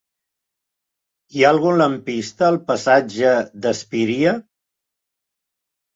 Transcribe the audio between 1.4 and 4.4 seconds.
ha algun lampista al passatge d'Espíria?